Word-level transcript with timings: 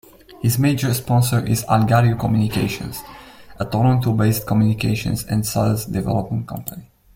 His 0.41 0.57
major 0.57 0.91
sponsor 0.95 1.45
is 1.45 1.63
Algario 1.65 2.19
Communications, 2.19 3.03
a 3.59 3.65
Toronto-based 3.65 4.47
communications 4.47 5.23
and 5.25 5.45
sales 5.45 5.85
development 5.85 6.47
company. 6.47 6.89